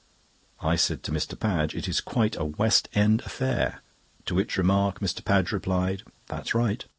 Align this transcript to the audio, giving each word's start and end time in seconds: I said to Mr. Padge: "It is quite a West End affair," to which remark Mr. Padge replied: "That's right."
I 0.63 0.77
said 0.77 1.03
to 1.03 1.11
Mr. 1.11 1.37
Padge: 1.37 1.75
"It 1.75 1.87
is 1.87 2.01
quite 2.01 2.35
a 2.35 2.43
West 2.43 2.89
End 2.95 3.21
affair," 3.23 3.83
to 4.25 4.33
which 4.33 4.57
remark 4.57 4.99
Mr. 4.99 5.23
Padge 5.23 5.51
replied: 5.51 6.01
"That's 6.27 6.55
right." 6.55 6.83